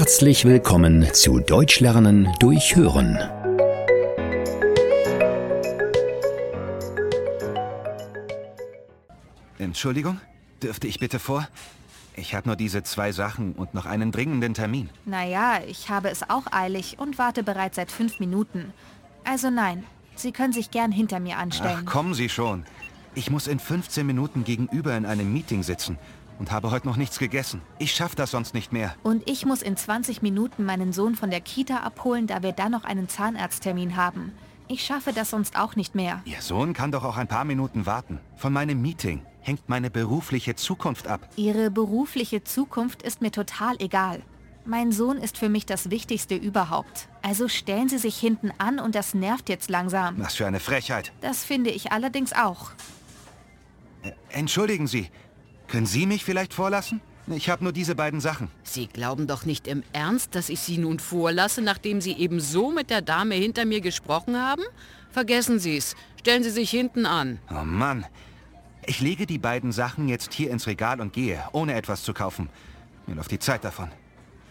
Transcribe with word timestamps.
Herzlich 0.00 0.46
willkommen 0.46 1.06
zu 1.12 1.40
Deutsch 1.40 1.80
lernen 1.80 2.32
durch 2.38 2.74
Hören. 2.74 3.18
Entschuldigung, 9.58 10.18
dürfte 10.62 10.86
ich 10.86 11.00
bitte 11.00 11.18
vor? 11.18 11.46
Ich 12.16 12.34
habe 12.34 12.48
nur 12.48 12.56
diese 12.56 12.82
zwei 12.82 13.12
Sachen 13.12 13.52
und 13.52 13.74
noch 13.74 13.84
einen 13.84 14.10
dringenden 14.10 14.54
Termin. 14.54 14.88
Naja, 15.04 15.60
ich 15.68 15.90
habe 15.90 16.08
es 16.08 16.22
auch 16.30 16.44
eilig 16.50 16.98
und 16.98 17.18
warte 17.18 17.42
bereits 17.42 17.76
seit 17.76 17.92
fünf 17.92 18.20
Minuten. 18.20 18.72
Also 19.24 19.50
nein, 19.50 19.84
Sie 20.16 20.32
können 20.32 20.54
sich 20.54 20.70
gern 20.70 20.92
hinter 20.92 21.20
mir 21.20 21.36
anstellen. 21.36 21.84
Ach, 21.84 21.92
kommen 21.92 22.14
Sie 22.14 22.30
schon. 22.30 22.64
Ich 23.14 23.30
muss 23.30 23.46
in 23.46 23.58
15 23.58 24.06
Minuten 24.06 24.44
gegenüber 24.44 24.96
in 24.96 25.04
einem 25.04 25.30
Meeting 25.30 25.62
sitzen 25.62 25.98
und 26.40 26.50
habe 26.50 26.70
heute 26.70 26.88
noch 26.88 26.96
nichts 26.96 27.18
gegessen. 27.18 27.60
Ich 27.78 27.92
schaffe 27.92 28.16
das 28.16 28.30
sonst 28.32 28.54
nicht 28.54 28.72
mehr. 28.72 28.96
Und 29.02 29.28
ich 29.28 29.44
muss 29.44 29.60
in 29.60 29.76
20 29.76 30.22
Minuten 30.22 30.64
meinen 30.64 30.92
Sohn 30.92 31.14
von 31.14 31.30
der 31.30 31.42
Kita 31.42 31.80
abholen, 31.80 32.26
da 32.26 32.42
wir 32.42 32.52
dann 32.52 32.72
noch 32.72 32.84
einen 32.84 33.08
Zahnarzttermin 33.08 33.94
haben. 33.94 34.32
Ich 34.66 34.82
schaffe 34.82 35.12
das 35.12 35.30
sonst 35.30 35.58
auch 35.58 35.76
nicht 35.76 35.94
mehr. 35.94 36.22
Ihr 36.24 36.40
Sohn 36.40 36.72
kann 36.72 36.92
doch 36.92 37.04
auch 37.04 37.18
ein 37.18 37.28
paar 37.28 37.44
Minuten 37.44 37.84
warten. 37.84 38.20
Von 38.36 38.54
meinem 38.54 38.80
Meeting 38.80 39.22
hängt 39.40 39.68
meine 39.68 39.90
berufliche 39.90 40.56
Zukunft 40.56 41.08
ab. 41.08 41.28
Ihre 41.36 41.70
berufliche 41.70 42.42
Zukunft 42.42 43.02
ist 43.02 43.20
mir 43.20 43.32
total 43.32 43.76
egal. 43.78 44.22
Mein 44.64 44.92
Sohn 44.92 45.18
ist 45.18 45.36
für 45.36 45.48
mich 45.50 45.66
das 45.66 45.90
Wichtigste 45.90 46.36
überhaupt. 46.36 47.08
Also 47.20 47.48
stellen 47.48 47.88
Sie 47.90 47.98
sich 47.98 48.16
hinten 48.16 48.50
an 48.56 48.78
und 48.78 48.94
das 48.94 49.12
nervt 49.12 49.50
jetzt 49.50 49.68
langsam. 49.68 50.14
Was 50.18 50.36
für 50.36 50.46
eine 50.46 50.60
Frechheit. 50.60 51.12
Das 51.20 51.44
finde 51.44 51.70
ich 51.70 51.92
allerdings 51.92 52.32
auch. 52.32 52.70
Äh, 54.02 54.12
entschuldigen 54.30 54.86
Sie, 54.86 55.10
können 55.70 55.86
Sie 55.86 56.06
mich 56.06 56.24
vielleicht 56.24 56.52
vorlassen? 56.52 57.00
Ich 57.28 57.48
habe 57.48 57.62
nur 57.62 57.72
diese 57.72 57.94
beiden 57.94 58.20
Sachen. 58.20 58.48
Sie 58.64 58.88
glauben 58.88 59.26
doch 59.28 59.44
nicht 59.44 59.68
im 59.68 59.84
Ernst, 59.92 60.34
dass 60.34 60.48
ich 60.48 60.60
Sie 60.60 60.78
nun 60.78 60.98
vorlasse, 60.98 61.62
nachdem 61.62 62.00
Sie 62.00 62.12
eben 62.12 62.40
so 62.40 62.72
mit 62.72 62.90
der 62.90 63.02
Dame 63.02 63.36
hinter 63.36 63.64
mir 63.64 63.80
gesprochen 63.80 64.36
haben? 64.36 64.62
Vergessen 65.12 65.60
Sie 65.60 65.76
es. 65.76 65.94
Stellen 66.18 66.42
Sie 66.42 66.50
sich 66.50 66.70
hinten 66.70 67.06
an. 67.06 67.38
Oh 67.50 67.64
Mann. 67.64 68.04
Ich 68.84 69.00
lege 69.00 69.26
die 69.26 69.38
beiden 69.38 69.70
Sachen 69.70 70.08
jetzt 70.08 70.32
hier 70.32 70.50
ins 70.50 70.66
Regal 70.66 71.00
und 71.00 71.12
gehe, 71.12 71.40
ohne 71.52 71.74
etwas 71.74 72.02
zu 72.02 72.12
kaufen. 72.14 72.48
Mir 73.06 73.14
läuft 73.14 73.30
die 73.30 73.38
Zeit 73.38 73.62
davon. 73.62 73.90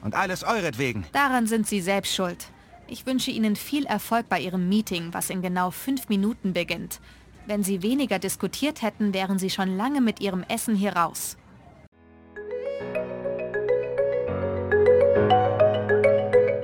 Und 0.01 0.15
alles 0.15 0.43
euretwegen. 0.43 1.05
Daran 1.11 1.47
sind 1.47 1.67
Sie 1.67 1.81
selbst 1.81 2.15
schuld. 2.15 2.47
Ich 2.87 3.05
wünsche 3.05 3.31
Ihnen 3.31 3.55
viel 3.57 3.85
Erfolg 3.85 4.29
bei 4.29 4.39
Ihrem 4.39 4.69
Meeting, 4.69 5.09
was 5.13 5.29
in 5.29 5.41
genau 5.41 5.71
fünf 5.71 6.07
Minuten 6.07 6.53
beginnt. 6.53 7.01
Wenn 7.49 7.63
Sie 7.63 7.81
weniger 7.81 8.19
diskutiert 8.19 8.83
hätten, 8.83 9.15
wären 9.15 9.39
Sie 9.39 9.49
schon 9.49 9.75
lange 9.75 10.01
mit 10.01 10.21
Ihrem 10.21 10.43
Essen 10.47 10.75
hier 10.75 10.93
raus. 10.93 11.35